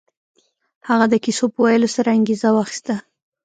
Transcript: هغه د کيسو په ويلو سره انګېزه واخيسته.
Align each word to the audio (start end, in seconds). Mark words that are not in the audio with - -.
هغه 0.87 1.05
د 1.11 1.15
کيسو 1.23 1.45
په 1.53 1.59
ويلو 1.65 1.89
سره 1.95 2.09
انګېزه 2.17 2.49
واخيسته. 2.53 2.95